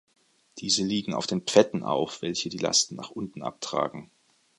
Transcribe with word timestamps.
Diese 0.57 0.83
liegen 0.83 1.13
auf 1.13 1.27
den 1.27 1.41
Pfetten 1.41 1.83
auf, 1.83 2.23
welche 2.23 2.49
die 2.49 2.57
Lasten 2.57 2.95
nach 2.95 3.11
unten 3.11 3.43
abtragen. 3.43 4.09